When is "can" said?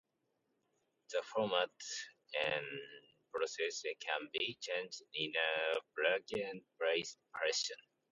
3.99-4.29